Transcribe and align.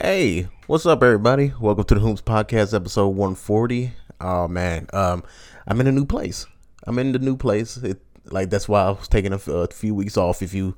Hey, 0.00 0.48
what's 0.66 0.86
up, 0.86 1.04
everybody? 1.04 1.52
Welcome 1.60 1.84
to 1.84 1.94
the 1.94 2.00
Whomst 2.00 2.24
Podcast, 2.24 2.74
episode 2.74 3.10
140. 3.10 3.92
Oh 4.20 4.48
man, 4.48 4.88
um, 4.92 5.22
I'm 5.68 5.80
in 5.80 5.86
a 5.86 5.92
new 5.92 6.04
place. 6.04 6.46
I'm 6.84 6.98
in 6.98 7.12
the 7.12 7.20
new 7.20 7.36
place. 7.36 7.76
It, 7.76 8.00
like 8.24 8.50
that's 8.50 8.68
why 8.68 8.82
I 8.82 8.90
was 8.90 9.06
taking 9.06 9.32
a, 9.32 9.38
few 9.68 9.94
weeks 9.94 10.16
off. 10.16 10.42
If 10.42 10.52
you 10.52 10.74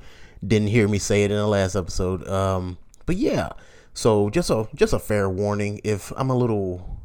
didn't 0.46 0.68
hear 0.68 0.86
me 0.86 0.98
say 0.98 1.24
it 1.24 1.30
in 1.30 1.38
the 1.38 1.46
last 1.46 1.76
episode, 1.76 2.28
um, 2.28 2.76
but 3.06 3.16
yeah. 3.16 3.52
So 3.94 4.28
just 4.28 4.50
a 4.50 4.68
just 4.74 4.92
a 4.92 4.98
fair 4.98 5.30
warning. 5.30 5.80
If 5.82 6.12
I'm 6.14 6.28
a 6.28 6.36
little 6.36 7.00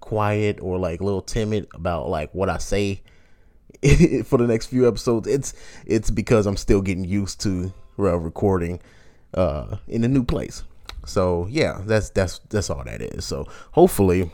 quiet 0.00 0.60
or 0.62 0.78
like 0.78 1.02
a 1.02 1.04
little 1.04 1.20
timid 1.20 1.68
about 1.74 2.08
like 2.08 2.34
what 2.34 2.48
I 2.48 2.56
say 2.56 3.02
for 4.24 4.38
the 4.38 4.46
next 4.46 4.68
few 4.68 4.88
episodes, 4.88 5.28
it's 5.28 5.52
it's 5.84 6.10
because 6.10 6.46
I'm 6.46 6.56
still 6.56 6.80
getting 6.80 7.04
used 7.04 7.38
to 7.42 7.70
uh, 7.98 8.16
recording 8.16 8.80
uh, 9.34 9.76
in 9.86 10.04
a 10.04 10.08
new 10.08 10.24
place. 10.24 10.64
So 11.06 11.46
yeah, 11.50 11.80
that's 11.84 12.10
that's 12.10 12.40
that's 12.50 12.70
all 12.70 12.84
that 12.84 13.00
is. 13.00 13.24
So 13.24 13.46
hopefully, 13.72 14.30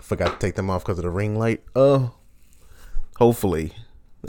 forgot 0.00 0.32
to 0.32 0.46
take 0.46 0.54
them 0.54 0.70
off 0.70 0.84
because 0.84 0.98
of 0.98 1.04
the 1.04 1.10
ring 1.10 1.38
light. 1.38 1.62
Uh, 1.74 2.08
hopefully, 3.16 3.72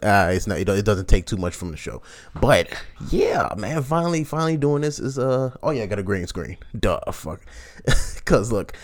uh, 0.04 0.32
it's 0.34 0.48
not. 0.48 0.60
It 0.60 0.66
doesn't 0.66 1.08
take 1.08 1.26
too 1.26 1.38
much 1.38 1.56
from 1.56 1.72
the 1.72 1.78
show. 1.78 2.02
But 2.40 2.70
yeah, 3.10 3.50
man, 3.58 3.82
finally, 3.84 4.24
finally 4.24 4.58
doing 4.58 4.82
this 4.82 5.00
is 5.00 5.18
uh. 5.18 5.56
Oh 5.64 5.72
yeah, 5.72 5.84
I 5.84 5.86
got 5.88 6.00
a 6.00 6.04
green 6.04 6.28
screen. 6.28 6.58
Duh, 6.78 7.00
fuck. 7.12 7.42
Cause 8.26 8.52
look, 8.52 8.76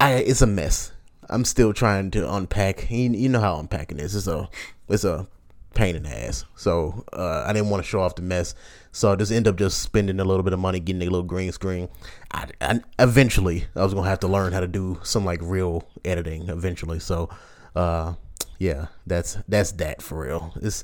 I 0.00 0.14
it's 0.14 0.42
a 0.42 0.46
mess. 0.46 0.92
I'm 1.28 1.44
still 1.44 1.72
trying 1.72 2.10
to 2.12 2.32
unpack. 2.32 2.90
You, 2.90 3.10
you 3.10 3.28
know 3.28 3.40
how 3.40 3.58
unpacking 3.58 3.98
is. 3.98 4.14
It's 4.14 4.26
a 4.26 4.48
it's 4.88 5.04
a 5.04 5.26
pain 5.76 5.94
in 5.94 6.02
the 6.02 6.26
ass. 6.26 6.44
So 6.56 7.04
uh, 7.12 7.44
I 7.46 7.52
didn't 7.52 7.70
want 7.70 7.84
to 7.84 7.88
show 7.88 8.00
off 8.00 8.16
the 8.16 8.22
mess. 8.22 8.54
So 8.90 9.12
I 9.12 9.16
just 9.16 9.30
end 9.30 9.46
up 9.46 9.56
just 9.56 9.80
spending 9.80 10.18
a 10.18 10.24
little 10.24 10.42
bit 10.42 10.52
of 10.52 10.58
money 10.58 10.80
getting 10.80 11.02
a 11.02 11.04
little 11.04 11.22
green 11.22 11.52
screen. 11.52 11.88
I, 12.32 12.46
I, 12.60 12.80
eventually 12.98 13.66
I 13.76 13.84
was 13.84 13.94
gonna 13.94 14.08
have 14.08 14.20
to 14.20 14.28
learn 14.28 14.52
how 14.52 14.60
to 14.60 14.66
do 14.66 14.98
some 15.04 15.24
like 15.24 15.40
real 15.42 15.86
editing 16.04 16.48
eventually. 16.48 16.98
So 16.98 17.28
uh, 17.76 18.14
yeah, 18.58 18.86
that's 19.06 19.38
that's 19.46 19.72
that 19.72 20.02
for 20.02 20.22
real. 20.22 20.52
It's 20.62 20.82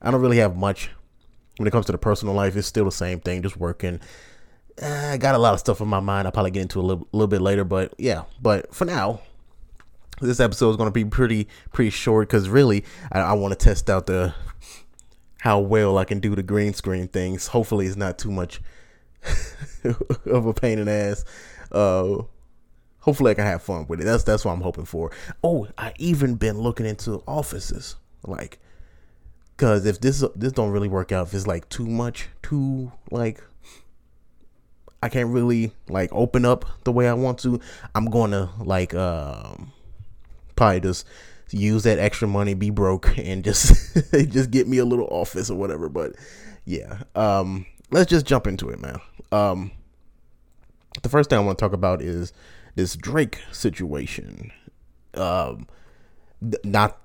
I 0.00 0.10
don't 0.10 0.20
really 0.20 0.38
have 0.38 0.56
much 0.56 0.90
when 1.58 1.68
it 1.68 1.70
comes 1.70 1.86
to 1.86 1.92
the 1.92 1.98
personal 1.98 2.34
life. 2.34 2.56
It's 2.56 2.66
still 2.66 2.86
the 2.86 2.92
same 2.92 3.20
thing, 3.20 3.42
just 3.42 3.56
working. 3.56 4.00
Uh, 4.82 5.10
I 5.12 5.16
got 5.18 5.34
a 5.34 5.38
lot 5.38 5.52
of 5.52 5.60
stuff 5.60 5.80
in 5.82 5.88
my 5.88 6.00
mind. 6.00 6.26
I'll 6.26 6.32
probably 6.32 6.50
get 6.50 6.62
into 6.62 6.80
a 6.80 6.82
little, 6.82 7.06
little 7.12 7.28
bit 7.28 7.42
later, 7.42 7.64
but 7.64 7.94
yeah. 7.98 8.24
But 8.40 8.74
for 8.74 8.86
now, 8.86 9.20
this 10.20 10.40
episode 10.40 10.70
is 10.70 10.76
going 10.76 10.88
to 10.88 10.92
be 10.92 11.04
pretty 11.04 11.48
pretty 11.72 11.90
short 11.90 12.28
because 12.28 12.48
really 12.48 12.84
I, 13.10 13.20
I 13.20 13.32
want 13.32 13.58
to 13.58 13.64
test 13.64 13.90
out 13.90 14.06
the 14.06 14.34
how 15.42 15.58
well 15.58 15.98
I 15.98 16.04
can 16.04 16.20
do 16.20 16.36
the 16.36 16.42
green 16.42 16.72
screen 16.72 17.08
things. 17.08 17.48
Hopefully, 17.48 17.86
it's 17.86 17.96
not 17.96 18.16
too 18.16 18.30
much 18.30 18.60
of 20.26 20.46
a 20.46 20.54
pain 20.54 20.78
in 20.78 20.86
the 20.86 20.92
ass. 20.92 21.24
Uh, 21.72 22.22
hopefully, 23.00 23.32
I 23.32 23.34
can 23.34 23.44
have 23.44 23.60
fun 23.60 23.86
with 23.88 24.00
it. 24.00 24.04
That's 24.04 24.22
that's 24.22 24.44
what 24.44 24.52
I'm 24.52 24.60
hoping 24.60 24.84
for. 24.84 25.10
Oh, 25.42 25.66
I 25.76 25.94
even 25.98 26.36
been 26.36 26.60
looking 26.60 26.86
into 26.86 27.24
offices, 27.26 27.96
like, 28.24 28.60
cause 29.56 29.84
if 29.84 30.00
this 30.00 30.22
this 30.36 30.52
don't 30.52 30.70
really 30.70 30.88
work 30.88 31.10
out, 31.10 31.26
if 31.26 31.34
it's 31.34 31.46
like 31.46 31.68
too 31.68 31.86
much, 31.86 32.28
too 32.42 32.92
like. 33.10 33.42
I 35.04 35.08
can't 35.08 35.30
really 35.30 35.72
like 35.88 36.10
open 36.12 36.44
up 36.44 36.64
the 36.84 36.92
way 36.92 37.08
I 37.08 37.14
want 37.14 37.40
to. 37.40 37.58
I'm 37.92 38.04
going 38.04 38.30
to 38.30 38.50
like 38.60 38.94
um 38.94 39.72
probably 40.56 40.80
just 40.80 41.06
use 41.50 41.82
that 41.82 41.98
extra 41.98 42.26
money, 42.28 42.54
be 42.54 42.70
broke, 42.70 43.16
and 43.18 43.44
just 43.44 43.94
just 44.12 44.50
get 44.50 44.68
me 44.68 44.78
a 44.78 44.84
little 44.84 45.08
office 45.10 45.50
or 45.50 45.56
whatever. 45.56 45.88
But 45.88 46.14
yeah, 46.64 47.02
um, 47.14 47.66
let's 47.90 48.10
just 48.10 48.26
jump 48.26 48.46
into 48.46 48.68
it, 48.70 48.80
man. 48.80 49.00
Um, 49.30 49.72
the 51.02 51.08
first 51.08 51.30
thing 51.30 51.38
I 51.38 51.42
want 51.42 51.58
to 51.58 51.62
talk 51.64 51.72
about 51.72 52.02
is 52.02 52.32
this 52.74 52.96
Drake 52.96 53.40
situation. 53.50 54.52
Um, 55.14 55.66
not 56.64 56.98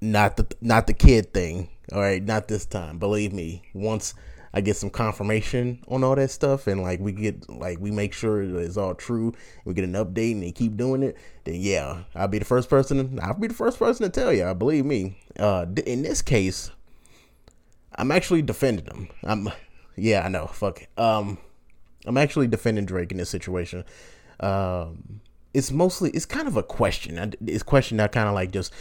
not 0.00 0.36
the 0.36 0.46
not 0.60 0.86
the 0.86 0.94
kid 0.94 1.32
thing. 1.32 1.68
All 1.92 2.00
right, 2.00 2.22
not 2.22 2.48
this 2.48 2.64
time. 2.64 2.98
Believe 2.98 3.32
me. 3.32 3.62
Once 3.74 4.14
I 4.56 4.60
get 4.60 4.76
some 4.76 4.88
confirmation 4.88 5.82
on 5.88 6.04
all 6.04 6.14
that 6.14 6.30
stuff 6.30 6.68
and 6.68 6.80
like 6.80 7.00
we 7.00 7.10
get 7.10 7.50
like 7.50 7.80
we 7.80 7.90
make 7.90 8.14
sure 8.14 8.40
it's 8.40 8.76
all 8.76 8.94
true, 8.94 9.34
we 9.64 9.74
get 9.74 9.82
an 9.82 9.94
update 9.94 10.32
and 10.32 10.44
they 10.44 10.52
keep 10.52 10.76
doing 10.76 11.02
it, 11.02 11.16
then 11.42 11.56
yeah, 11.58 12.04
I'll 12.14 12.28
be 12.28 12.38
the 12.38 12.44
first 12.44 12.70
person. 12.70 13.18
I'll 13.20 13.34
be 13.34 13.48
the 13.48 13.54
first 13.54 13.80
person 13.80 14.04
to 14.04 14.10
tell 14.10 14.32
you. 14.32 14.46
I 14.46 14.52
believe 14.52 14.84
me. 14.84 15.18
Uh, 15.36 15.66
in 15.84 16.02
this 16.02 16.22
case, 16.22 16.70
I'm 17.96 18.12
actually 18.12 18.42
defending 18.42 18.84
them. 18.84 19.08
I'm, 19.24 19.48
yeah, 19.96 20.24
I 20.24 20.28
know. 20.28 20.46
Fuck. 20.46 20.82
It. 20.82 20.88
Um, 20.96 21.38
I'm 22.06 22.16
actually 22.16 22.46
defending 22.46 22.86
Drake 22.86 23.10
in 23.10 23.18
this 23.18 23.30
situation. 23.30 23.84
Um, 24.38 25.20
it's 25.52 25.72
mostly 25.72 26.10
it's 26.10 26.26
kind 26.26 26.46
of 26.46 26.56
a 26.56 26.62
question. 26.62 27.34
It's 27.44 27.62
a 27.62 27.64
question 27.64 27.96
that 27.96 28.12
kind 28.12 28.28
of 28.28 28.34
like 28.34 28.52
just 28.52 28.72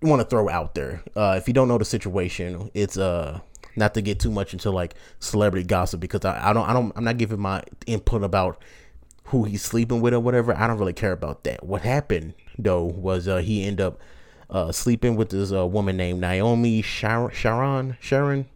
want 0.00 0.22
to 0.22 0.26
throw 0.26 0.48
out 0.48 0.74
there. 0.74 1.02
Uh, 1.14 1.34
if 1.36 1.46
you 1.46 1.52
don't 1.52 1.68
know 1.68 1.76
the 1.76 1.84
situation, 1.84 2.70
it's 2.72 2.96
uh 2.96 3.40
not 3.76 3.94
to 3.94 4.02
get 4.02 4.20
too 4.20 4.30
much 4.30 4.52
into 4.52 4.70
like 4.70 4.94
celebrity 5.18 5.66
gossip 5.66 6.00
because 6.00 6.24
I, 6.24 6.50
I 6.50 6.52
don't 6.52 6.68
I 6.68 6.72
don't 6.72 6.92
I'm 6.96 7.04
not 7.04 7.18
giving 7.18 7.40
my 7.40 7.62
input 7.86 8.22
about 8.22 8.62
who 9.24 9.44
he's 9.44 9.62
sleeping 9.62 10.00
with 10.00 10.14
or 10.14 10.20
whatever. 10.20 10.56
I 10.56 10.66
don't 10.66 10.78
really 10.78 10.92
care 10.92 11.12
about 11.12 11.44
that. 11.44 11.64
What 11.64 11.82
happened 11.82 12.34
though 12.58 12.84
was 12.84 13.28
uh, 13.28 13.38
he 13.38 13.64
ended 13.64 13.86
up 13.86 14.00
uh, 14.48 14.72
sleeping 14.72 15.16
with 15.16 15.30
this 15.30 15.52
uh, 15.52 15.66
woman 15.66 15.96
named 15.96 16.20
Naomi 16.20 16.82
Sharon 16.82 17.32
Sharon, 17.32 17.96
Sharon 18.00 18.46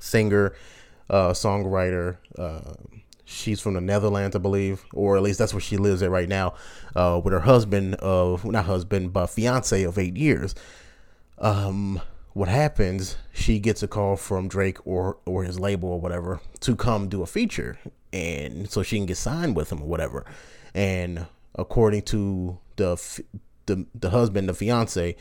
singer, 0.00 0.54
uh, 1.08 1.30
songwriter. 1.30 2.18
Uh, 2.38 2.74
she's 3.24 3.60
from 3.60 3.74
the 3.74 3.80
Netherlands, 3.80 4.34
I 4.36 4.38
believe, 4.38 4.84
or 4.92 5.16
at 5.16 5.22
least 5.22 5.38
that's 5.38 5.54
where 5.54 5.60
she 5.60 5.76
lives 5.76 6.02
at 6.02 6.10
right 6.10 6.28
now, 6.28 6.54
uh, 6.94 7.20
with 7.22 7.32
her 7.32 7.40
husband 7.40 7.94
of 7.96 8.44
not 8.44 8.66
husband 8.66 9.12
but 9.12 9.28
fiance 9.28 9.82
of 9.82 9.98
eight 9.98 10.16
years. 10.16 10.54
Um, 11.38 12.00
what 12.32 12.48
happens, 12.48 13.16
she 13.32 13.58
gets 13.58 13.82
a 13.82 13.88
call 13.88 14.16
from 14.16 14.48
Drake 14.48 14.78
or 14.86 15.18
or 15.24 15.44
his 15.44 15.58
label 15.58 15.90
or 15.90 16.00
whatever 16.00 16.40
to 16.60 16.76
come 16.76 17.08
do 17.08 17.22
a 17.22 17.26
feature, 17.26 17.78
and 18.12 18.70
so 18.70 18.82
she 18.82 18.96
can 18.96 19.06
get 19.06 19.16
signed 19.16 19.56
with 19.56 19.70
him 19.72 19.82
or 19.82 19.88
whatever. 19.88 20.24
And 20.74 21.26
according 21.54 22.02
to 22.02 22.58
the 22.76 23.22
the 23.66 23.86
the 23.94 24.10
husband, 24.10 24.48
the 24.48 24.54
fiance, 24.54 25.16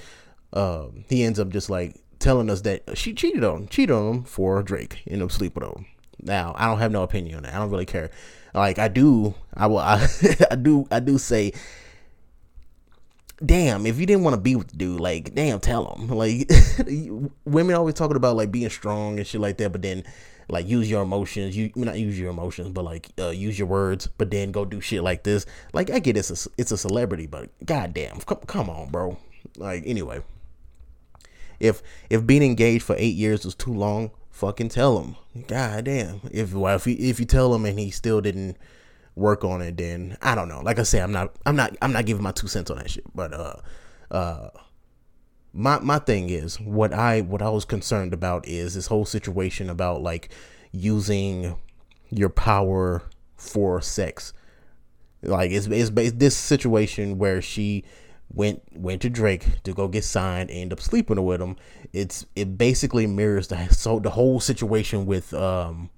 um, 0.53 1.05
he 1.09 1.23
ends 1.23 1.39
up 1.39 1.49
just 1.49 1.69
like 1.69 1.95
telling 2.19 2.49
us 2.49 2.61
that 2.61 2.97
she 2.97 3.13
cheated 3.13 3.43
on 3.43 3.67
cheated 3.67 3.95
on 3.95 4.13
him 4.13 4.23
for 4.23 4.61
Drake, 4.61 5.01
end 5.07 5.23
up 5.23 5.31
sleeping 5.31 5.63
with 5.63 5.77
him. 5.77 5.85
Now 6.21 6.53
I 6.57 6.67
don't 6.67 6.79
have 6.79 6.91
no 6.91 7.03
opinion 7.03 7.37
on 7.37 7.43
that. 7.43 7.55
I 7.55 7.57
don't 7.57 7.71
really 7.71 7.85
care. 7.85 8.11
Like 8.53 8.77
I 8.79 8.87
do, 8.87 9.35
I 9.53 9.67
will. 9.67 9.79
I, 9.79 10.07
I 10.51 10.55
do. 10.55 10.85
I 10.91 10.99
do 10.99 11.17
say 11.17 11.53
damn, 13.45 13.85
if 13.85 13.99
you 13.99 14.05
didn't 14.05 14.23
want 14.23 14.35
to 14.35 14.41
be 14.41 14.55
with 14.55 14.69
the 14.69 14.77
dude, 14.77 14.99
like, 14.99 15.33
damn, 15.35 15.59
tell 15.59 15.93
him. 15.93 16.07
Like, 16.19 16.49
women 17.45 17.75
always 17.75 17.95
talking 17.95 18.17
about 18.17 18.35
like 18.35 18.51
being 18.51 18.69
strong 18.69 19.17
and 19.17 19.25
shit 19.25 19.39
like 19.39 19.57
that, 19.57 19.71
but 19.71 19.81
then 19.81 20.03
like 20.49 20.67
use 20.67 20.89
your 20.89 21.03
emotions. 21.03 21.55
You 21.55 21.71
not 21.75 21.97
use 21.97 22.19
your 22.19 22.29
emotions, 22.29 22.69
but 22.69 22.83
like 22.83 23.07
uh, 23.19 23.29
use 23.29 23.57
your 23.57 23.67
words. 23.67 24.07
But 24.07 24.31
then 24.31 24.51
go 24.51 24.65
do 24.65 24.81
shit 24.81 25.03
like 25.03 25.23
this. 25.23 25.45
Like, 25.73 25.89
I 25.89 25.99
get 25.99 26.17
it's 26.17 26.47
a 26.47 26.49
it's 26.57 26.71
a 26.71 26.77
celebrity, 26.77 27.27
but 27.27 27.49
goddamn, 27.65 28.19
come 28.21 28.39
come 28.47 28.69
on, 28.69 28.89
bro. 28.89 29.17
Like, 29.57 29.83
anyway, 29.85 30.21
if 31.59 31.81
if 32.09 32.25
being 32.25 32.43
engaged 32.43 32.83
for 32.83 32.95
eight 32.97 33.15
years 33.15 33.45
was 33.45 33.55
too 33.55 33.73
long, 33.73 34.11
fucking 34.31 34.69
tell 34.69 34.99
him. 34.99 35.15
God 35.47 35.85
damn. 35.85 36.21
If 36.31 36.53
well, 36.53 36.75
if 36.75 36.87
you 36.87 36.95
if 36.99 37.19
you 37.19 37.25
tell 37.25 37.53
him 37.53 37.65
and 37.65 37.79
he 37.79 37.91
still 37.91 38.19
didn't 38.19 38.57
work 39.19 39.43
on 39.43 39.61
it, 39.61 39.77
then 39.77 40.17
I 40.21 40.33
don't 40.35 40.47
know. 40.47 40.61
Like 40.61 40.79
I 40.79 40.83
say, 40.83 40.99
I'm 40.99 41.11
not 41.11 41.35
I'm 41.45 41.55
not 41.55 41.75
I'm 41.81 41.93
not 41.93 42.05
giving 42.05 42.23
my 42.23 42.31
two 42.31 42.47
cents 42.47 42.71
on 42.71 42.77
that 42.77 42.89
shit. 42.89 43.03
But 43.13 43.33
uh 43.33 43.55
uh 44.11 44.49
my 45.53 45.79
my 45.79 45.99
thing 45.99 46.29
is 46.29 46.59
what 46.59 46.93
I 46.93 47.21
what 47.21 47.41
I 47.41 47.49
was 47.49 47.65
concerned 47.65 48.13
about 48.13 48.47
is 48.47 48.73
this 48.75 48.87
whole 48.87 49.05
situation 49.05 49.69
about 49.69 50.01
like 50.01 50.29
using 50.71 51.55
your 52.09 52.29
power 52.29 53.03
for 53.35 53.81
sex. 53.81 54.33
Like 55.21 55.51
it's 55.51 55.67
it's, 55.67 55.91
it's 55.95 56.17
this 56.17 56.37
situation 56.37 57.17
where 57.17 57.41
she 57.41 57.83
went 58.33 58.61
went 58.73 59.01
to 59.01 59.09
Drake 59.09 59.63
to 59.63 59.73
go 59.73 59.87
get 59.87 60.03
signed 60.03 60.49
and 60.49 60.59
end 60.59 60.73
up 60.73 60.79
sleeping 60.79 61.23
with 61.23 61.41
him. 61.41 61.55
It's 61.93 62.25
it 62.35 62.57
basically 62.57 63.07
mirrors 63.07 63.47
the 63.47 63.67
so 63.69 63.99
the 63.99 64.11
whole 64.11 64.39
situation 64.39 65.05
with 65.05 65.33
um 65.33 65.89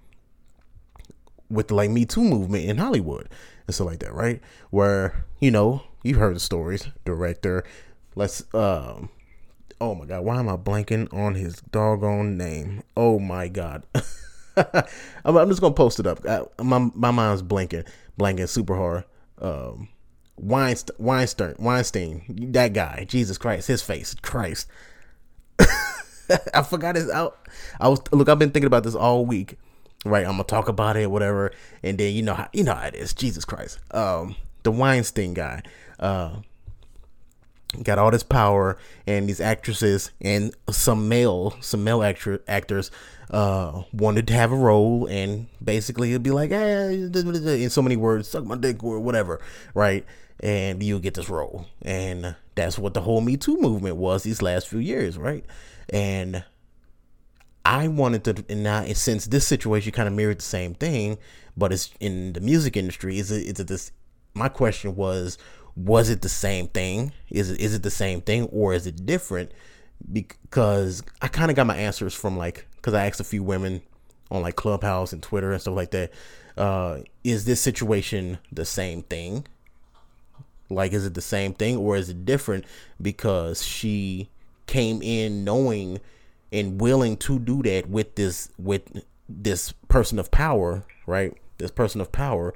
with 1.52 1.68
the 1.68 1.76
like 1.76 1.90
Me 1.90 2.06
Too 2.06 2.24
movement 2.24 2.66
in 2.66 2.78
Hollywood 2.78 3.30
and 3.68 3.76
stuff 3.76 3.88
like 3.88 4.00
that, 4.00 4.14
right? 4.14 4.42
Where 4.70 5.26
you 5.40 5.52
know 5.52 5.84
you've 6.04 6.18
heard 6.18 6.36
the 6.36 6.40
stories. 6.40 6.88
Director, 7.06 7.64
let's 8.16 8.44
um, 8.54 9.10
oh 9.80 9.96
my 9.96 10.06
god, 10.06 10.24
why 10.24 10.40
am 10.40 10.50
I 10.50 10.56
blanking 10.56 11.14
on 11.14 11.36
his 11.36 11.62
doggone 11.72 12.38
name? 12.38 12.84
Oh 12.96 13.20
my 13.20 13.48
god. 13.48 13.84
I'm, 15.26 15.38
I'm, 15.38 15.50
just 15.50 15.62
gonna 15.62 15.74
post 15.74 16.00
it 16.00 16.08
up. 16.08 16.26
I, 16.28 16.44
my 16.62 16.90
my 16.94 17.12
mind's 17.12 17.44
blanking, 17.44 17.88
blanking 18.20 18.48
super 18.48 18.76
hard. 18.76 19.04
Um, 19.40 19.90
Weinstein, 20.38 20.96
Weinstein, 21.00 21.56
Weinstein, 21.58 22.52
that 22.52 22.74
guy, 22.74 23.06
Jesus 23.08 23.38
Christ, 23.38 23.68
his 23.68 23.82
face, 23.82 24.16
Christ. 24.22 24.68
I 26.54 26.64
forgot 26.64 26.96
his 26.96 27.10
out. 27.10 27.38
I 27.80 27.90
was 27.90 28.02
look. 28.12 28.30
I've 28.30 28.40
been 28.40 28.52
thinking 28.52 28.68
about 28.68 28.84
this 28.84 28.96
all 28.96 29.26
week 29.26 29.58
right? 30.06 30.26
I'm 30.26 30.34
gonna 30.34 30.44
talk 30.44 30.68
about 30.68 30.98
it, 30.98 31.10
whatever. 31.10 31.52
And 31.84 31.98
then 31.98 32.14
you 32.14 32.22
know 32.22 32.34
how 32.34 32.50
you 32.54 32.64
know 32.64 32.76
how 32.76 32.88
it 32.88 32.96
is. 32.96 33.14
Jesus 33.14 33.46
Christ. 33.46 33.80
Um, 33.92 34.36
the 34.64 34.72
Weinstein 34.72 35.34
guy. 35.34 35.64
Uh, 36.00 36.38
got 37.84 37.98
all 37.98 38.12
this 38.12 38.24
power 38.24 38.78
and 39.08 39.30
these 39.30 39.40
actresses 39.40 40.12
and 40.20 40.54
some 40.70 41.08
male 41.08 41.56
some 41.62 41.84
male 41.84 42.04
actor, 42.04 42.42
actors 42.48 42.92
uh 43.30 43.84
wanted 43.94 44.28
to 44.28 44.34
have 44.34 44.52
a 44.52 44.56
role 44.56 45.08
and 45.08 45.48
basically 45.64 46.10
it'd 46.10 46.22
be 46.22 46.32
like 46.32 46.50
hey 46.50 46.94
in 46.94 47.70
so 47.70 47.82
many 47.82 47.96
words 47.96 48.28
suck 48.28 48.44
my 48.44 48.58
dick 48.58 48.84
or 48.84 49.00
whatever 49.00 49.40
right 49.74 50.06
and 50.42 50.84
you 50.84 51.00
get 51.00 51.14
this 51.14 51.30
role 51.30 51.66
and 51.82 52.36
that's 52.56 52.78
what 52.78 52.94
the 52.94 53.02
whole 53.02 53.22
me 53.22 53.38
too 53.38 53.58
movement 53.62 53.96
was 53.96 54.24
these 54.24 54.42
last 54.42 54.68
few 54.68 54.80
years 54.80 55.18
right 55.18 55.46
and 55.90 56.44
i 57.66 57.88
wanted 57.88 58.24
to 58.24 58.46
and 58.50 58.64
now 58.64 58.86
since 58.94 59.26
this 59.28 59.46
situation 59.48 59.92
kind 59.92 60.08
of 60.08 60.14
mirrored 60.14 60.40
the 60.40 60.44
same 60.44 60.74
thing 60.74 61.18
but 61.56 61.72
it's 61.72 61.92
in 62.00 62.34
the 62.34 62.42
music 62.42 62.76
industry 62.78 63.20
is 63.20 63.32
it 63.32 63.44
is 63.44 63.60
it 63.60 63.68
this 63.68 63.92
my 64.34 64.48
question 64.50 64.96
was 64.96 65.38
was 65.76 66.10
it 66.10 66.22
the 66.22 66.30
same 66.30 66.68
thing? 66.68 67.14
Is 67.30 67.50
it 67.50 67.60
is 67.60 67.74
it 67.74 67.84
the 67.84 67.92
same 67.92 68.22
thing 68.22 68.46
or 68.46 68.74
is 68.74 68.88
it 68.88 69.06
different? 69.06 69.52
Because 70.12 71.04
I 71.22 71.28
kind 71.28 71.52
of 71.52 71.56
got 71.56 71.68
my 71.68 71.78
answers 71.78 72.14
from 72.14 72.38
like 72.38 72.68
because 72.76 72.94
I 72.94 73.06
asked 73.08 73.20
a 73.20 73.26
few 73.26 73.44
women 73.44 73.82
on 74.30 74.42
like 74.42 74.56
Clubhouse 74.56 75.14
and 75.14 75.22
Twitter 75.22 75.52
and 75.52 75.62
stuff 75.62 75.76
like 75.76 75.92
that. 75.92 76.12
Uh, 76.58 77.00
is 77.24 77.46
this 77.46 77.62
situation 77.62 78.38
the 78.52 78.66
same 78.66 79.04
thing? 79.04 79.46
Like, 80.70 80.94
is 80.94 81.06
it 81.06 81.14
the 81.14 81.22
same 81.22 81.54
thing 81.54 81.78
or 81.78 81.96
is 81.98 82.10
it 82.10 82.26
different 82.26 82.66
because 83.02 83.64
she 83.64 84.30
came 84.68 85.02
in 85.02 85.44
knowing 85.44 86.00
and 86.52 86.80
willing 86.82 87.18
to 87.18 87.40
do 87.40 87.62
that 87.64 87.90
with 87.90 88.16
this 88.16 88.50
with 88.58 89.04
this 89.30 89.72
person 89.88 90.20
of 90.20 90.32
power, 90.32 90.86
right? 91.06 91.34
This 91.58 91.72
person 91.72 92.02
of 92.02 92.12
power 92.12 92.54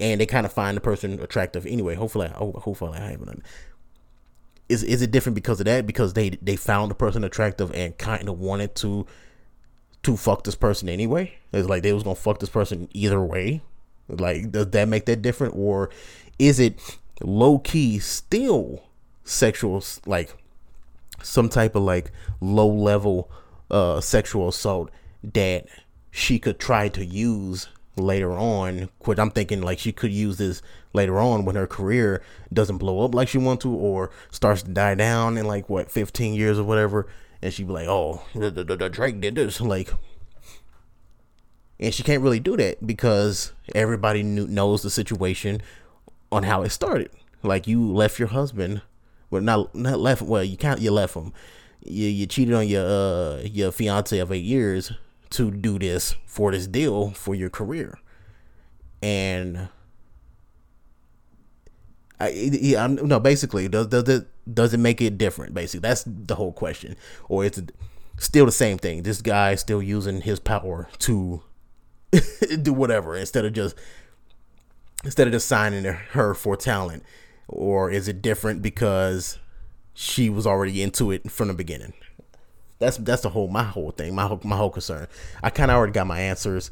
and 0.00 0.20
they 0.20 0.26
kind 0.26 0.46
of 0.46 0.52
find 0.52 0.76
the 0.76 0.80
person 0.80 1.20
attractive 1.20 1.66
anyway. 1.66 1.94
Hopefully, 1.94 2.26
I, 2.26 2.32
oh, 2.40 2.52
hopefully 2.52 2.98
I 2.98 3.10
haven't. 3.10 3.42
Is 4.68 4.82
is 4.82 5.02
it 5.02 5.10
different 5.10 5.34
because 5.34 5.60
of 5.60 5.66
that? 5.66 5.86
Because 5.86 6.14
they 6.14 6.30
they 6.30 6.56
found 6.56 6.90
the 6.90 6.94
person 6.94 7.22
attractive 7.22 7.70
and 7.72 7.96
kind 7.98 8.28
of 8.28 8.40
wanted 8.40 8.74
to 8.76 9.06
to 10.02 10.16
fuck 10.16 10.44
this 10.44 10.54
person 10.54 10.88
anyway. 10.88 11.34
It's 11.52 11.68
like 11.68 11.82
they 11.82 11.92
was 11.92 12.02
gonna 12.02 12.14
fuck 12.16 12.40
this 12.40 12.48
person 12.48 12.88
either 12.92 13.20
way. 13.22 13.62
Like, 14.08 14.50
does 14.50 14.70
that 14.70 14.88
make 14.88 15.04
that 15.06 15.22
different, 15.22 15.54
or 15.54 15.90
is 16.38 16.58
it 16.58 16.98
low 17.20 17.58
key 17.58 17.98
still 17.98 18.82
sexual, 19.24 19.84
like 20.06 20.34
some 21.22 21.48
type 21.48 21.74
of 21.74 21.82
like 21.82 22.12
low 22.40 22.68
level 22.68 23.30
uh 23.70 24.00
sexual 24.00 24.48
assault 24.48 24.90
that 25.22 25.66
she 26.10 26.38
could 26.38 26.58
try 26.58 26.88
to 26.88 27.04
use 27.04 27.68
later 27.96 28.32
on. 28.32 28.88
Which 29.00 29.18
I'm 29.18 29.30
thinking 29.30 29.60
like 29.62 29.78
she 29.78 29.92
could 29.92 30.12
use 30.12 30.38
this 30.38 30.62
later 30.92 31.18
on 31.18 31.44
when 31.44 31.56
her 31.56 31.66
career 31.66 32.22
doesn't 32.52 32.78
blow 32.78 33.04
up 33.04 33.14
like 33.14 33.28
she 33.28 33.38
wants 33.38 33.62
to, 33.62 33.70
or 33.70 34.10
starts 34.30 34.62
to 34.62 34.70
die 34.70 34.94
down 34.94 35.36
in 35.36 35.46
like 35.46 35.68
what 35.68 35.90
15 35.90 36.34
years 36.34 36.58
or 36.58 36.64
whatever, 36.64 37.06
and 37.42 37.52
she'd 37.52 37.66
be 37.66 37.72
like, 37.72 37.88
"Oh, 37.88 38.22
the, 38.34 38.50
the, 38.50 38.64
the 38.64 38.88
Drake 38.88 39.20
did 39.20 39.34
this," 39.36 39.60
like. 39.60 39.92
And 41.78 41.94
she 41.94 42.02
can't 42.02 42.22
really 42.22 42.40
do 42.40 42.58
that 42.58 42.86
because 42.86 43.52
everybody 43.74 44.22
knew, 44.22 44.46
knows 44.46 44.82
the 44.82 44.90
situation 44.90 45.62
on 46.30 46.42
how 46.42 46.60
it 46.60 46.68
started. 46.70 47.10
Like 47.42 47.66
you 47.66 47.90
left 47.90 48.18
your 48.18 48.28
husband, 48.28 48.82
well 49.30 49.42
not 49.42 49.74
not 49.74 49.98
left. 49.98 50.22
Well, 50.22 50.44
you 50.44 50.56
can't. 50.56 50.80
You 50.80 50.90
left 50.90 51.14
him. 51.14 51.32
You 51.82 52.06
you 52.08 52.26
cheated 52.26 52.54
on 52.54 52.68
your 52.68 52.86
uh 52.86 53.40
your 53.42 53.72
fiance 53.72 54.18
of 54.18 54.32
eight 54.32 54.44
years 54.44 54.92
to 55.30 55.50
do 55.50 55.78
this 55.78 56.16
for 56.26 56.52
this 56.52 56.66
deal 56.66 57.10
for 57.10 57.34
your 57.34 57.50
career. 57.50 57.98
And 59.02 59.68
I, 62.20 62.28
yeah, 62.28 62.84
I'm, 62.84 62.96
no, 62.96 63.18
basically, 63.18 63.68
does 63.68 63.86
does 63.86 64.08
it 64.08 64.26
does 64.52 64.74
it 64.74 64.78
make 64.78 65.00
it 65.00 65.16
different? 65.16 65.54
Basically, 65.54 65.80
that's 65.80 66.04
the 66.06 66.34
whole 66.34 66.52
question, 66.52 66.96
or 67.28 67.44
is 67.44 67.56
it 67.56 67.72
still 68.18 68.44
the 68.44 68.52
same 68.52 68.76
thing? 68.76 69.04
This 69.04 69.22
guy 69.22 69.52
is 69.52 69.60
still 69.60 69.82
using 69.82 70.20
his 70.20 70.38
power 70.38 70.88
to 70.98 71.42
do 72.62 72.74
whatever 72.74 73.16
instead 73.16 73.46
of 73.46 73.54
just 73.54 73.74
instead 75.02 75.28
of 75.28 75.32
just 75.32 75.48
signing 75.48 75.84
her 75.84 76.34
for 76.34 76.56
talent, 76.56 77.04
or 77.50 77.90
is 77.90 78.08
it 78.08 78.22
different 78.22 78.62
because 78.62 79.38
she 79.92 80.30
was 80.30 80.46
already 80.46 80.82
into 80.82 81.10
it 81.10 81.30
from 81.30 81.48
the 81.48 81.54
beginning? 81.54 81.92
That's 82.78 82.96
that's 82.96 83.22
the 83.22 83.28
whole 83.28 83.48
my 83.48 83.64
whole 83.64 83.90
thing, 83.90 84.14
my 84.14 84.26
whole, 84.26 84.40
my 84.42 84.56
whole 84.56 84.70
concern. 84.70 85.06
I 85.42 85.50
kind 85.50 85.70
of 85.70 85.76
already 85.76 85.92
got 85.92 86.06
my 86.06 86.20
answers, 86.20 86.70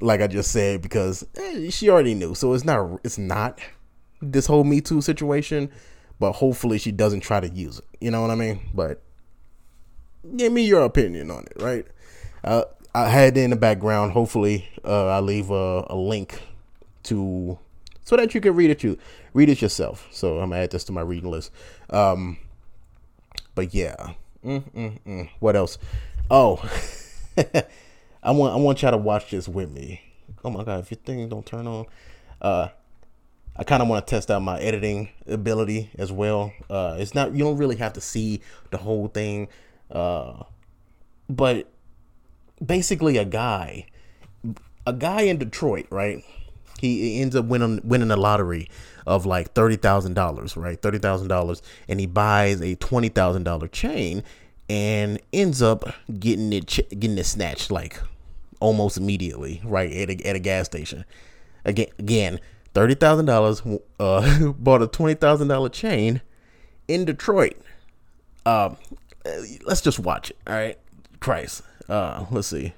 like 0.00 0.20
I 0.20 0.26
just 0.26 0.50
said, 0.50 0.82
because 0.82 1.24
eh, 1.36 1.70
she 1.70 1.88
already 1.88 2.14
knew. 2.14 2.34
So 2.34 2.52
it's 2.54 2.64
not 2.64 3.00
it's 3.04 3.18
not 3.18 3.60
this 4.20 4.46
whole 4.46 4.64
Me 4.64 4.80
Too 4.80 5.00
situation, 5.00 5.70
but 6.18 6.32
hopefully 6.32 6.78
she 6.78 6.90
doesn't 6.90 7.20
try 7.20 7.38
to 7.38 7.48
use 7.48 7.78
it. 7.78 7.84
You 8.00 8.10
know 8.10 8.22
what 8.22 8.30
I 8.30 8.34
mean? 8.34 8.60
But 8.74 9.02
give 10.36 10.52
me 10.52 10.66
your 10.66 10.82
opinion 10.82 11.30
on 11.30 11.44
it, 11.44 11.62
right? 11.62 11.86
Uh, 12.42 12.64
I 12.94 13.08
had 13.08 13.36
it 13.36 13.42
in 13.42 13.50
the 13.50 13.56
background. 13.56 14.12
Hopefully, 14.12 14.68
uh, 14.84 15.06
I 15.08 15.20
leave 15.20 15.50
a, 15.50 15.86
a 15.88 15.96
link 15.96 16.42
to 17.04 17.58
so 18.08 18.16
that 18.16 18.34
you 18.34 18.40
can 18.40 18.54
read 18.54 18.70
it. 18.70 18.82
You 18.82 18.96
read 19.34 19.50
it 19.50 19.60
yourself. 19.60 20.08
So 20.10 20.38
I'm 20.38 20.48
gonna 20.48 20.62
add 20.62 20.70
this 20.70 20.82
to 20.84 20.92
my 20.92 21.02
reading 21.02 21.30
list. 21.30 21.52
Um, 21.90 22.38
but 23.54 23.74
yeah. 23.74 24.14
Mm, 24.42 24.62
mm, 24.72 24.98
mm. 25.06 25.30
What 25.40 25.56
else? 25.56 25.76
Oh, 26.30 26.56
I 28.22 28.30
want 28.30 28.54
I 28.54 28.56
want 28.56 28.80
y'all 28.80 28.92
to 28.92 28.96
watch 28.96 29.30
this 29.30 29.46
with 29.46 29.70
me. 29.70 30.00
Oh 30.42 30.48
my 30.48 30.64
god, 30.64 30.80
if 30.80 30.90
your 30.90 30.96
thing 30.96 31.28
don't 31.28 31.44
turn 31.44 31.66
on, 31.66 31.84
uh, 32.40 32.68
I 33.54 33.64
kind 33.64 33.82
of 33.82 33.88
want 33.88 34.06
to 34.06 34.10
test 34.10 34.30
out 34.30 34.40
my 34.40 34.58
editing 34.58 35.10
ability 35.26 35.90
as 35.98 36.10
well. 36.10 36.54
Uh, 36.70 36.96
it's 36.98 37.14
not 37.14 37.32
you 37.32 37.44
don't 37.44 37.58
really 37.58 37.76
have 37.76 37.92
to 37.92 38.00
see 38.00 38.40
the 38.70 38.78
whole 38.78 39.08
thing, 39.08 39.48
uh, 39.90 40.44
but 41.28 41.70
basically 42.64 43.18
a 43.18 43.26
guy, 43.26 43.84
a 44.86 44.94
guy 44.94 45.22
in 45.22 45.36
Detroit, 45.36 45.86
right? 45.90 46.24
He 46.80 47.20
ends 47.20 47.36
up 47.36 47.46
winning 47.46 47.80
winning 47.84 48.08
the 48.08 48.16
lottery 48.16 48.68
of 49.06 49.26
like 49.26 49.52
thirty 49.52 49.76
thousand 49.76 50.14
dollars, 50.14 50.56
right? 50.56 50.80
Thirty 50.80 50.98
thousand 50.98 51.28
dollars, 51.28 51.62
and 51.88 52.00
he 52.00 52.06
buys 52.06 52.60
a 52.60 52.74
twenty 52.76 53.08
thousand 53.08 53.44
dollar 53.44 53.68
chain, 53.68 54.22
and 54.68 55.20
ends 55.32 55.62
up 55.62 55.94
getting 56.18 56.52
it 56.52 56.66
getting 56.90 57.18
it 57.18 57.26
snatched 57.26 57.70
like 57.70 58.00
almost 58.60 58.96
immediately, 58.96 59.60
right 59.64 59.92
at 59.92 60.10
a, 60.10 60.26
at 60.26 60.36
a 60.36 60.38
gas 60.40 60.66
station. 60.66 61.04
Again, 61.64 61.88
again, 61.98 62.40
thirty 62.74 62.94
thousand 62.94 63.26
dollars. 63.26 63.62
Uh, 63.98 64.52
bought 64.58 64.82
a 64.82 64.86
twenty 64.86 65.14
thousand 65.14 65.48
dollar 65.48 65.68
chain 65.68 66.20
in 66.86 67.04
Detroit. 67.04 67.56
Um, 68.46 68.76
let's 69.64 69.80
just 69.80 69.98
watch 69.98 70.30
it. 70.30 70.38
All 70.46 70.54
right, 70.54 70.78
Christ. 71.20 71.62
Uh, 71.88 72.26
let's 72.30 72.48
see. 72.48 72.72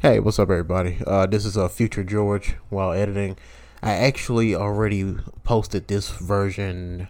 Hey, 0.00 0.20
what's 0.20 0.38
up, 0.38 0.50
everybody? 0.50 0.98
Uh, 1.06 1.26
this 1.26 1.44
is 1.44 1.56
a 1.56 1.64
uh, 1.64 1.68
future 1.68 2.04
George 2.04 2.54
while 2.68 2.92
editing. 2.92 3.36
I 3.82 3.92
actually 3.92 4.54
already 4.54 5.16
posted 5.44 5.88
this 5.88 6.10
version 6.10 7.08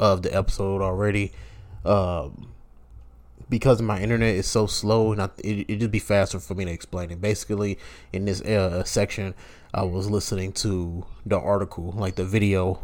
of 0.00 0.22
the 0.22 0.34
episode 0.34 0.80
already. 0.80 1.32
Um, 1.84 2.52
because 3.48 3.80
my 3.80 4.00
internet 4.00 4.34
is 4.34 4.46
so 4.46 4.66
slow, 4.66 5.12
and 5.12 5.22
I, 5.22 5.30
it 5.38 5.66
it'd 5.68 5.90
be 5.90 5.98
faster 5.98 6.38
for 6.38 6.54
me 6.54 6.64
to 6.64 6.70
explain 6.70 7.10
it. 7.10 7.20
Basically, 7.20 7.78
in 8.12 8.24
this 8.24 8.40
uh, 8.42 8.84
section, 8.84 9.34
I 9.72 9.84
was 9.84 10.10
listening 10.10 10.52
to 10.54 11.04
the 11.24 11.38
article, 11.38 11.92
like 11.96 12.16
the 12.16 12.24
video, 12.24 12.80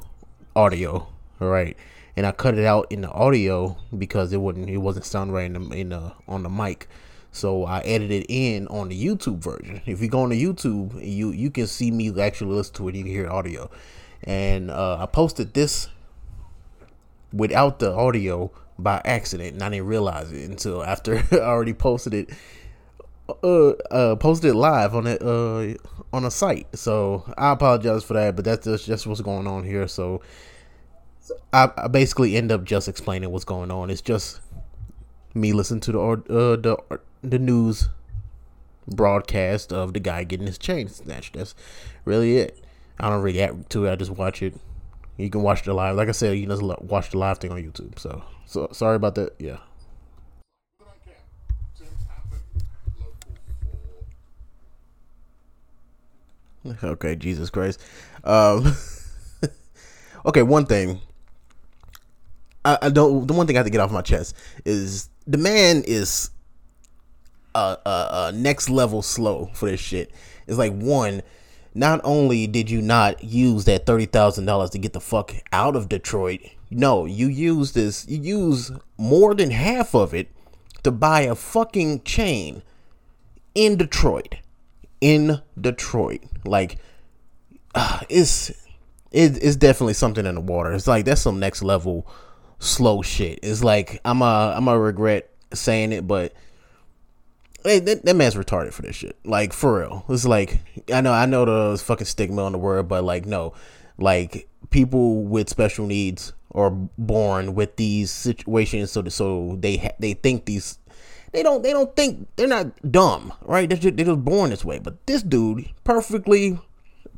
audio, 0.56 1.08
right, 1.38 1.76
and 2.16 2.26
I 2.26 2.32
cut 2.32 2.56
it 2.56 2.64
out 2.64 2.86
in 2.90 3.02
the 3.02 3.10
audio 3.10 3.76
because 3.96 4.32
it 4.32 4.40
wouldn't 4.40 4.70
it 4.70 4.78
wasn't 4.78 5.04
sound 5.04 5.32
right 5.32 5.46
in 5.46 5.68
the, 5.68 5.76
in 5.76 5.88
the 5.90 6.12
on 6.26 6.42
the 6.42 6.50
mic. 6.50 6.88
So 7.34 7.64
I 7.64 7.80
edited 7.80 8.26
in 8.28 8.68
on 8.68 8.88
the 8.90 9.04
YouTube 9.04 9.38
version. 9.38 9.82
If 9.86 10.00
you 10.00 10.06
go 10.06 10.20
on 10.20 10.28
the 10.28 10.40
YouTube, 10.40 11.04
you 11.04 11.32
you 11.32 11.50
can 11.50 11.66
see 11.66 11.90
me 11.90 12.08
actually 12.20 12.54
listen 12.54 12.74
to 12.76 12.88
it. 12.88 12.94
You 12.94 13.02
can 13.02 13.10
hear 13.10 13.28
audio, 13.28 13.68
and 14.22 14.70
uh, 14.70 14.98
I 15.00 15.06
posted 15.06 15.52
this 15.52 15.88
without 17.32 17.80
the 17.80 17.92
audio 17.92 18.52
by 18.78 19.02
accident, 19.04 19.54
and 19.54 19.62
I 19.64 19.68
didn't 19.70 19.86
realize 19.86 20.30
it 20.30 20.48
until 20.48 20.84
after 20.84 21.24
I 21.32 21.38
already 21.38 21.74
posted 21.74 22.14
it. 22.14 22.30
Uh, 23.42 23.70
uh, 23.90 24.14
posted 24.16 24.50
it 24.50 24.54
live 24.54 24.94
on 24.94 25.06
it 25.08 25.20
uh 25.20 25.74
on 26.12 26.24
a 26.24 26.30
site. 26.30 26.68
So 26.78 27.24
I 27.36 27.50
apologize 27.50 28.04
for 28.04 28.14
that, 28.14 28.36
but 28.36 28.44
that's 28.44 28.64
just, 28.64 28.86
just 28.86 29.06
what's 29.08 29.20
going 29.22 29.48
on 29.48 29.64
here. 29.64 29.88
So 29.88 30.20
I, 31.52 31.68
I 31.76 31.88
basically 31.88 32.36
end 32.36 32.52
up 32.52 32.62
just 32.62 32.86
explaining 32.86 33.30
what's 33.32 33.44
going 33.44 33.72
on. 33.72 33.90
It's 33.90 34.02
just 34.02 34.40
me 35.34 35.52
listening 35.52 35.80
to 35.80 35.92
the 35.92 35.98
uh, 36.00 36.56
the 36.56 37.00
the 37.30 37.38
news 37.38 37.88
broadcast 38.86 39.72
of 39.72 39.94
the 39.94 40.00
guy 40.00 40.24
getting 40.24 40.46
his 40.46 40.58
chain 40.58 40.88
snatched. 40.88 41.34
That's 41.34 41.54
really 42.04 42.36
it. 42.36 42.64
I 42.98 43.08
don't 43.08 43.22
react 43.22 43.70
to 43.70 43.86
it. 43.86 43.92
I 43.92 43.96
just 43.96 44.10
watch 44.10 44.42
it. 44.42 44.54
You 45.16 45.30
can 45.30 45.42
watch 45.42 45.62
the 45.62 45.72
live. 45.74 45.96
Like 45.96 46.08
I 46.08 46.12
said, 46.12 46.36
you 46.36 46.46
can 46.46 46.76
watch 46.86 47.10
the 47.10 47.18
live 47.18 47.38
thing 47.38 47.50
on 47.50 47.58
YouTube. 47.58 47.98
So, 47.98 48.22
so 48.46 48.68
sorry 48.72 48.96
about 48.96 49.14
that. 49.16 49.34
Yeah. 49.38 49.58
Okay, 56.82 57.14
Jesus 57.14 57.50
Christ. 57.50 57.78
Um, 58.24 58.74
okay, 60.26 60.42
one 60.42 60.64
thing. 60.64 60.98
I, 62.64 62.78
I, 62.82 62.88
don't. 62.88 63.26
The 63.26 63.34
one 63.34 63.46
thing 63.46 63.56
I 63.56 63.58
have 63.58 63.66
to 63.66 63.70
get 63.70 63.82
off 63.82 63.92
my 63.92 64.00
chest 64.00 64.34
is 64.64 65.10
the 65.26 65.36
man 65.36 65.82
is 65.86 66.30
a, 67.54 67.78
a 67.86 68.32
next 68.32 68.68
level 68.68 69.02
slow 69.02 69.50
for 69.54 69.70
this 69.70 69.80
shit. 69.80 70.10
It's 70.46 70.58
like 70.58 70.72
one. 70.72 71.22
Not 71.76 72.00
only 72.04 72.46
did 72.46 72.70
you 72.70 72.80
not 72.80 73.24
use 73.24 73.64
that 73.64 73.84
thirty 73.84 74.06
thousand 74.06 74.46
dollars 74.46 74.70
to 74.70 74.78
get 74.78 74.92
the 74.92 75.00
fuck 75.00 75.34
out 75.52 75.74
of 75.74 75.88
Detroit, 75.88 76.40
no, 76.70 77.04
you 77.04 77.26
use 77.26 77.72
this. 77.72 78.06
You 78.08 78.20
use 78.20 78.70
more 78.96 79.34
than 79.34 79.50
half 79.50 79.94
of 79.94 80.14
it 80.14 80.28
to 80.84 80.90
buy 80.90 81.22
a 81.22 81.34
fucking 81.34 82.02
chain 82.02 82.62
in 83.54 83.76
Detroit. 83.76 84.36
In 85.00 85.42
Detroit, 85.60 86.22
like 86.46 86.78
uh, 87.74 88.00
it's 88.08 88.50
it, 89.10 89.42
it's 89.42 89.56
definitely 89.56 89.94
something 89.94 90.24
in 90.24 90.34
the 90.34 90.40
water. 90.40 90.72
It's 90.72 90.86
like 90.86 91.04
that's 91.04 91.20
some 91.20 91.38
next 91.38 91.62
level 91.62 92.06
slow 92.58 93.02
shit. 93.02 93.40
It's 93.42 93.62
like 93.62 94.00
I'm 94.04 94.22
a 94.22 94.54
I'm 94.56 94.68
a 94.68 94.78
regret 94.78 95.30
saying 95.52 95.92
it, 95.92 96.06
but 96.06 96.32
hey, 97.64 97.80
that, 97.80 98.04
that 98.04 98.16
man's 98.16 98.34
retarded 98.34 98.72
for 98.72 98.82
this 98.82 98.96
shit. 98.96 99.18
Like 99.24 99.52
for 99.52 99.80
real. 99.80 100.04
It's 100.08 100.24
like 100.24 100.60
I 100.92 101.00
know 101.00 101.12
I 101.12 101.26
know 101.26 101.44
the 101.44 101.82
fucking 101.82 102.06
stigma 102.06 102.44
on 102.44 102.52
the 102.52 102.58
word, 102.58 102.88
but 102.88 103.04
like 103.04 103.26
no, 103.26 103.54
like 103.98 104.48
people 104.70 105.24
with 105.24 105.48
special 105.48 105.86
needs 105.86 106.32
are 106.52 106.70
born 106.70 107.54
with 107.54 107.76
these 107.76 108.10
situations, 108.10 108.92
so 108.92 109.02
so 109.08 109.56
they 109.58 109.78
ha- 109.78 109.96
they 109.98 110.14
think 110.14 110.44
these 110.44 110.78
they 111.32 111.42
don't 111.42 111.62
they 111.62 111.72
don't 111.72 111.94
think 111.96 112.28
they're 112.36 112.46
not 112.46 112.92
dumb, 112.92 113.32
right? 113.42 113.68
They're 113.68 113.78
just, 113.78 113.96
they're 113.96 114.06
just 114.06 114.24
born 114.24 114.50
this 114.50 114.64
way. 114.64 114.78
But 114.78 115.04
this 115.06 115.22
dude, 115.22 115.68
perfectly 115.82 116.58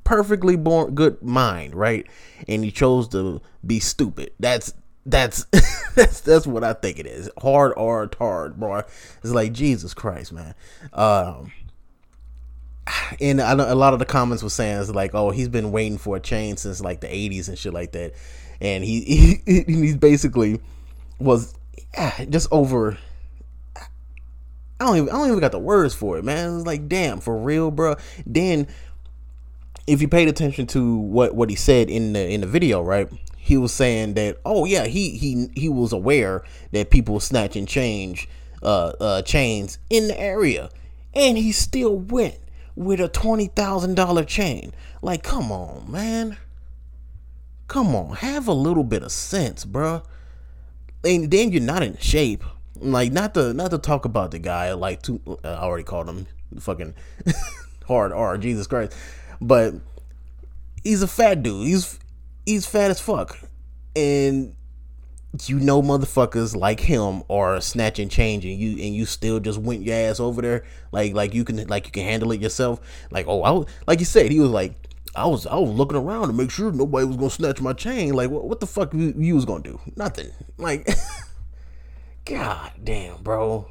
perfectly 0.05 0.57
born 0.57 0.95
good 0.95 1.21
mind, 1.23 1.75
right? 1.75 2.07
And 2.49 2.65
he 2.65 2.71
chose 2.71 3.09
to 3.09 3.43
be 3.67 3.81
stupid. 3.81 4.31
That's 4.41 4.73
that's 5.07 5.45
that's 5.95 6.21
that's 6.21 6.47
what 6.47 6.65
I 6.65 6.75
think 6.75 6.99
it 6.99 7.07
is. 7.07 7.31
Hard 7.41 7.73
or 7.77 8.11
hard, 8.19 8.59
bro. 8.59 8.83
It's 9.23 9.33
like 9.33 9.53
Jesus 9.53 9.95
Christ, 9.95 10.33
man. 10.33 10.55
Um 10.93 11.53
and 13.21 13.41
I 13.41 13.55
know 13.55 13.73
a 13.73 13.75
lot 13.75 13.95
of 13.95 13.99
the 13.99 14.05
comments 14.05 14.43
were 14.43 14.51
saying 14.51 14.81
it's 14.81 14.91
like, 14.91 15.15
oh, 15.15 15.31
he's 15.31 15.49
been 15.49 15.73
waiting 15.73 15.99
for 15.99 16.17
a 16.17 16.21
change 16.21 16.61
since 16.61 16.81
like 16.81 17.01
the 17.01 17.09
'80s 17.09 17.49
and 17.49 17.59
shit 17.59 17.73
like 17.73 17.93
that, 17.93 18.15
and 18.61 18.85
he, 18.85 19.41
he 19.47 19.65
he's 19.67 19.97
basically 19.97 20.61
was 21.19 21.55
yeah, 21.95 22.25
just 22.27 22.49
over 22.53 22.99
I 24.79 24.85
don't 24.85 24.97
even 24.97 25.09
I 25.09 25.13
don't 25.13 25.29
even 25.29 25.41
got 25.41 25.53
the 25.53 25.59
words 25.59 25.95
for 25.95 26.19
it, 26.19 26.25
man. 26.25 26.51
It 26.51 26.55
was 26.55 26.67
like, 26.67 26.89
damn, 26.89 27.21
for 27.21 27.37
real, 27.37 27.71
bro. 27.71 27.97
Then 28.27 28.67
if 29.87 30.03
you 30.03 30.09
paid 30.09 30.29
attention 30.29 30.67
to 30.69 30.99
what 30.99 31.35
what 31.35 31.49
he 31.49 31.57
said 31.57 31.89
in 31.89 32.13
the 32.13 32.29
in 32.29 32.43
the 32.43 32.47
video, 32.47 32.83
right? 32.83 33.09
He 33.47 33.57
was 33.57 33.73
saying 33.73 34.15
that, 34.15 34.38
oh 34.45 34.65
yeah, 34.65 34.87
he 34.87 35.11
he 35.11 35.49
he 35.55 35.69
was 35.69 35.93
aware 35.93 36.43
that 36.73 36.91
people 36.91 37.21
snatch 37.21 37.55
and 37.55 37.69
change 37.69 38.29
uh 38.61 38.93
uh 38.99 39.23
chains 39.23 39.79
in 39.88 40.09
the 40.09 40.21
area, 40.21 40.69
and 41.15 41.38
he 41.38 41.53
still 41.53 41.97
went 41.97 42.38
with 42.75 42.99
a 42.99 43.07
twenty 43.07 43.47
thousand 43.47 43.95
dollar 43.95 44.25
chain. 44.25 44.73
Like, 45.00 45.23
come 45.23 45.53
on, 45.53 45.88
man. 45.88 46.38
Come 47.69 47.95
on, 47.95 48.17
have 48.17 48.49
a 48.49 48.53
little 48.53 48.83
bit 48.83 49.05
of 49.05 49.12
sense, 49.12 49.65
bro. 49.65 50.03
And 51.05 51.31
then 51.31 51.53
you're 51.53 51.62
not 51.62 51.85
in 51.85 51.97
shape 51.99 52.43
like 52.81 53.12
not 53.12 53.35
to 53.35 53.53
not 53.53 53.71
to 53.71 53.79
talk 53.79 54.05
about 54.07 54.33
the 54.33 54.41
guy 54.41 54.73
like 54.73 55.09
uh, 55.09 55.37
I 55.45 55.62
already 55.62 55.85
called 55.85 56.09
him 56.09 56.26
fucking 56.59 56.95
hard 57.87 58.12
R 58.12 58.38
Jesus 58.38 58.67
Christ, 58.67 58.93
but 59.41 59.75
he's 60.83 61.00
a 61.00 61.07
fat 61.07 61.45
dude. 61.45 61.65
He's 61.65 62.00
he's 62.47 62.65
fat 62.65 62.91
as 62.91 63.00
fuck, 63.00 63.38
and 63.95 64.55
you 65.47 65.61
know 65.61 65.83
motherfuckers 65.83 66.57
like 66.57 66.81
him 66.81 67.23
are 67.29 67.61
snatching 67.61 68.09
change 68.09 68.47
and 68.47 68.59
you 68.59 68.71
and 68.83 68.95
you 68.95 69.05
still 69.05 69.38
just 69.38 69.59
went 69.59 69.83
your 69.83 69.95
ass 69.95 70.19
over 70.19 70.41
there 70.41 70.65
like 70.93 71.12
like 71.12 71.35
you 71.35 71.45
can 71.45 71.67
like 71.67 71.85
you 71.85 71.93
can 71.93 72.05
handle 72.05 72.33
it 72.33 72.41
yourself 72.41 72.81
like 73.11 73.26
oh 73.29 73.43
I 73.43 73.50
was, 73.50 73.67
like 73.87 73.99
you 73.99 74.07
said 74.07 74.31
he 74.31 74.41
was 74.41 74.49
like 74.49 74.73
I 75.15 75.26
was 75.26 75.47
I 75.47 75.57
was 75.57 75.69
looking 75.69 75.99
around 75.99 76.29
to 76.29 76.33
make 76.33 76.50
sure 76.50 76.73
nobody 76.73 77.05
was 77.05 77.17
gonna 77.19 77.29
snatch 77.29 77.61
my 77.61 77.75
chain 77.75 78.15
like 78.15 78.31
what, 78.31 78.49
what 78.49 78.61
the 78.61 78.67
fuck 78.67 78.95
you, 78.95 79.12
you 79.15 79.35
was 79.35 79.45
gonna 79.45 79.62
do 79.62 79.79
nothing 79.95 80.31
like 80.57 80.88
God 82.26 82.73
damn, 82.83 83.23
bro. 83.23 83.71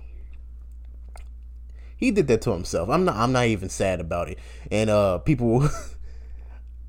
He 1.97 2.11
did 2.11 2.27
that 2.27 2.41
to 2.43 2.51
himself. 2.51 2.89
I'm 2.89 3.03
not. 3.03 3.17
I'm 3.17 3.33
not 3.33 3.47
even 3.47 3.67
sad 3.69 3.99
about 3.99 4.29
it. 4.29 4.39
And 4.71 4.89
uh, 4.89 5.19
people. 5.19 5.69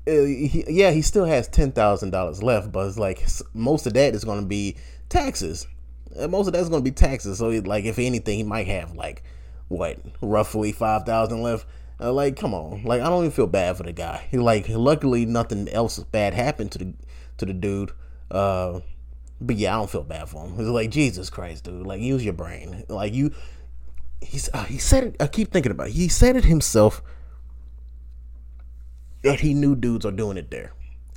uh, 0.07 0.25
he, 0.25 0.63
yeah, 0.67 0.91
he 0.91 1.01
still 1.01 1.25
has 1.25 1.47
ten 1.47 1.71
thousand 1.71 2.11
dollars 2.11 2.41
left, 2.41 2.71
but 2.71 2.87
it's 2.87 2.97
like 2.97 3.25
most 3.53 3.85
of 3.85 3.93
that 3.93 4.15
is 4.15 4.23
going 4.23 4.41
to 4.41 4.47
be 4.47 4.77
taxes. 5.09 5.67
most 6.29 6.47
of 6.47 6.53
that's 6.53 6.69
going 6.69 6.83
to 6.83 6.89
be 6.89 6.95
taxes. 6.95 7.37
So, 7.39 7.49
like, 7.49 7.85
if 7.85 7.99
anything, 7.99 8.37
he 8.37 8.43
might 8.43 8.67
have 8.67 8.93
like 8.93 9.23
what 9.67 9.99
roughly 10.21 10.71
five 10.71 11.03
thousand 11.05 11.41
left. 11.41 11.65
Uh, 11.99 12.13
like, 12.13 12.35
come 12.35 12.53
on. 12.53 12.83
Like, 12.83 13.01
I 13.01 13.09
don't 13.09 13.23
even 13.23 13.31
feel 13.31 13.47
bad 13.47 13.75
for 13.75 13.83
the 13.83 13.91
guy. 13.91 14.27
He, 14.29 14.37
like, 14.37 14.69
luckily 14.69 15.25
nothing 15.25 15.67
else 15.69 15.97
bad 15.99 16.33
happened 16.33 16.71
to 16.73 16.77
the 16.79 16.93
to 17.37 17.45
the 17.45 17.53
dude. 17.53 17.91
Uh, 18.29 18.81
but 19.39 19.55
yeah, 19.55 19.75
I 19.75 19.79
don't 19.79 19.89
feel 19.89 20.03
bad 20.03 20.29
for 20.29 20.45
him. 20.45 20.59
It's 20.59 20.69
like 20.69 20.89
Jesus 20.89 21.29
Christ, 21.29 21.65
dude. 21.65 21.85
Like 21.85 22.01
use 22.01 22.23
your 22.23 22.33
brain. 22.33 22.83
Like 22.87 23.13
you, 23.13 23.31
he's 24.21 24.49
uh, 24.53 24.63
he 24.63 24.77
said 24.77 25.03
it. 25.03 25.15
I 25.19 25.27
keep 25.27 25.51
thinking 25.51 25.71
about 25.71 25.87
it. 25.87 25.93
He 25.93 26.07
said 26.07 26.35
it 26.35 26.45
himself 26.45 27.01
that 29.23 29.39
he 29.39 29.53
knew 29.53 29.75
dudes 29.75 30.05
are 30.05 30.11
doing 30.11 30.37
it 30.37 30.51
there, 30.51 30.73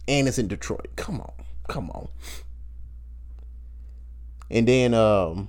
and 0.08 0.28
it's 0.28 0.38
in 0.38 0.48
Detroit. 0.48 0.88
Come 0.96 1.20
on, 1.20 1.32
come 1.68 1.90
on. 1.90 2.08
And 4.50 4.66
then 4.66 4.94
um, 4.94 5.48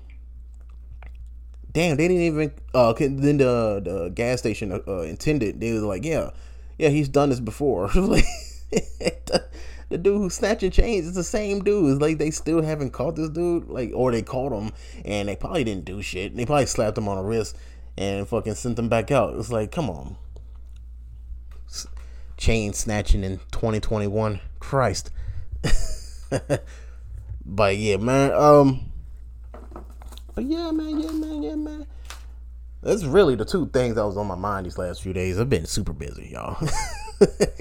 damn, 1.71 1.97
they 1.97 2.07
didn't 2.07 2.23
even 2.23 2.51
uh. 2.73 2.93
Then 2.93 3.37
the 3.37 3.81
the 3.83 4.11
gas 4.13 4.39
station 4.39 4.71
uh, 4.71 4.79
uh 4.87 5.01
intended. 5.01 5.59
They 5.59 5.73
was 5.73 5.83
like, 5.83 6.05
yeah, 6.05 6.31
yeah, 6.77 6.89
he's 6.89 7.09
done 7.09 7.29
this 7.29 7.39
before. 7.39 7.87
the 9.89 9.97
dude 9.97 10.17
who's 10.17 10.33
snatching 10.33 10.71
chains 10.71 11.07
is 11.07 11.15
the 11.15 11.23
same 11.23 11.63
dude. 11.63 11.91
It's 11.91 12.01
like 12.01 12.17
they 12.17 12.31
still 12.31 12.61
haven't 12.61 12.91
caught 12.91 13.15
this 13.15 13.29
dude, 13.29 13.67
like, 13.69 13.91
or 13.93 14.11
they 14.11 14.21
caught 14.21 14.51
him 14.51 14.71
and 15.05 15.29
they 15.29 15.35
probably 15.35 15.63
didn't 15.63 15.85
do 15.85 16.01
shit. 16.01 16.35
They 16.35 16.45
probably 16.45 16.65
slapped 16.65 16.97
him 16.97 17.07
on 17.07 17.17
the 17.17 17.23
wrist 17.23 17.57
and 17.97 18.27
fucking 18.27 18.55
sent 18.55 18.79
him 18.79 18.89
back 18.89 19.11
out. 19.11 19.35
It's 19.35 19.51
like, 19.51 19.71
come 19.71 19.89
on, 19.89 20.17
chain 22.41 22.73
snatching 22.73 23.23
in 23.23 23.37
2021, 23.51 24.41
Christ. 24.59 25.11
but 27.45 27.77
yeah, 27.77 27.97
man. 27.97 28.33
Um, 28.33 28.91
but 30.33 30.45
yeah, 30.45 30.71
man. 30.71 30.99
Yeah, 30.99 31.11
man. 31.11 31.43
Yeah, 31.43 31.55
man. 31.55 31.87
That's 32.81 33.03
really 33.03 33.35
the 33.35 33.45
two 33.45 33.67
things 33.67 33.93
that 33.95 34.05
was 34.05 34.17
on 34.17 34.25
my 34.25 34.35
mind 34.35 34.65
these 34.65 34.79
last 34.79 35.03
few 35.03 35.13
days. 35.13 35.39
I've 35.39 35.51
been 35.51 35.67
super 35.67 35.93
busy, 35.93 36.29
y'all. 36.33 36.57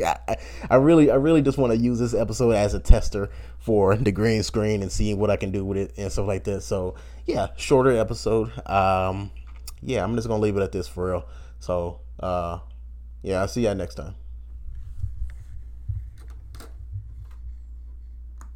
I, 0.02 0.37
I 0.70 0.76
really, 0.76 1.10
I 1.10 1.16
really 1.16 1.42
just 1.42 1.58
want 1.58 1.75
to 1.75 1.78
use 1.78 1.99
this 1.99 2.14
episode 2.14 2.52
as 2.52 2.72
a 2.72 2.80
tester 2.80 3.28
for 3.58 3.94
the 3.96 4.10
green 4.10 4.42
screen 4.42 4.80
and 4.80 4.90
seeing 4.90 5.18
what 5.18 5.28
I 5.28 5.37
can 5.37 5.50
do 5.50 5.62
with 5.62 5.76
it 5.76 5.92
and 5.99 6.10
stuff 6.10 6.26
like 6.26 6.44
that. 6.44 6.62
So 6.62 6.94
yeah, 7.26 7.49
shorter 7.58 7.94
episode. 7.99 8.50
Um, 8.66 9.30
yeah, 9.82 10.02
I'm 10.02 10.16
just 10.16 10.26
gonna 10.26 10.40
leave 10.40 10.56
it 10.56 10.62
at 10.62 10.72
this 10.72 10.88
for 10.88 11.10
real. 11.10 11.28
So 11.58 12.00
uh, 12.18 12.60
yeah, 13.20 13.42
I'll 13.42 13.49
see 13.49 13.64
y'all 13.64 13.75
next 13.75 13.96
time. 13.96 14.14